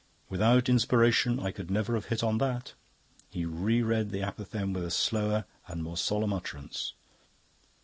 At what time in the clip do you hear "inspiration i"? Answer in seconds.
0.67-1.51